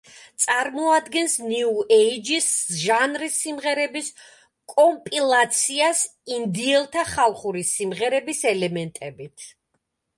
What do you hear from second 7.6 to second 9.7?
სიმღერების ელემენტებით.